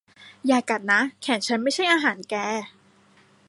[0.47, 2.35] อย่ากัดนะ แขนฉันไม่ใช่อาหารแก